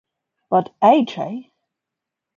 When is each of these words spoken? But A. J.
But 0.49 0.73
A. 0.83 1.05
J. 1.05 1.51